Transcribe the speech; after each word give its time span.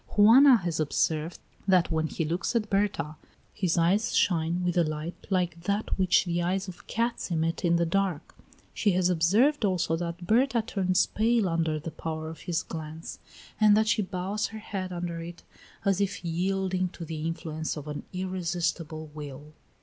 Juana 0.17 0.57
has 0.57 0.79
observed 0.79 1.37
that 1.67 1.91
when 1.91 2.07
he 2.07 2.25
looks 2.25 2.55
at 2.55 2.71
Berta 2.71 3.17
his 3.53 3.77
eyes 3.77 4.15
shine 4.15 4.63
with 4.63 4.75
a 4.75 4.83
light 4.83 5.27
like 5.29 5.61
that 5.65 5.95
which 5.99 6.25
the 6.25 6.41
eyes 6.41 6.67
of 6.67 6.87
cats 6.87 7.29
emit 7.29 7.63
in 7.63 7.75
the 7.75 7.85
dark; 7.85 8.33
she 8.73 8.93
has 8.93 9.09
observed 9.11 9.63
also 9.63 9.95
that 9.95 10.25
Berta 10.25 10.63
turns 10.63 11.05
pale 11.05 11.47
under 11.47 11.79
the 11.79 11.91
power 11.91 12.29
of 12.31 12.39
his 12.49 12.63
glance, 12.63 13.19
and 13.59 13.77
that 13.77 13.87
she 13.87 14.01
bows 14.01 14.47
her 14.47 14.57
head 14.57 14.91
under 14.91 15.19
it 15.21 15.43
as 15.85 16.01
if 16.01 16.25
yielding 16.25 16.87
to 16.89 17.05
the 17.05 17.21
influence 17.27 17.77
of 17.77 17.87
an 17.87 18.01
irresistible 18.11 19.11
will. 19.13 19.53